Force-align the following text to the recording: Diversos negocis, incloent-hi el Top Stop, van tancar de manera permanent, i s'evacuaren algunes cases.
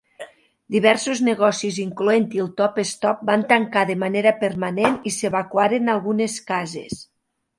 Diversos 0.75 1.19
negocis, 1.25 1.75
incloent-hi 1.83 2.41
el 2.45 2.47
Top 2.61 2.79
Stop, 2.93 3.21
van 3.29 3.45
tancar 3.53 3.83
de 3.91 3.97
manera 4.05 4.33
permanent, 4.41 4.97
i 5.09 5.13
s'evacuaren 5.19 5.95
algunes 5.97 6.41
cases. 6.49 7.01